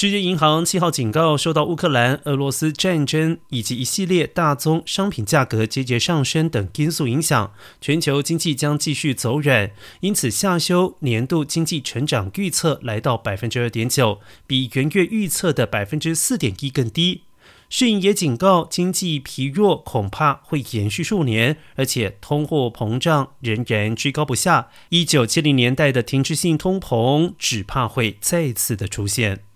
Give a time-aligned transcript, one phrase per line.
[0.00, 17.22] 世界银行七号警告受到乌克兰俄罗斯战争以及一系列大宗商品价格节节上升等因素影响全球经济将继续走软因此下修年度经济成长预测来到百分之二点九比元月预测的百分之四点一更低。
[17.68, 24.68] 世银也警告经济疲弱恐怕会延续数年而且通货膨胀仍然居高不下。
[24.90, 29.47] 一九七零年代的停滞性通膨只怕会再次的出现。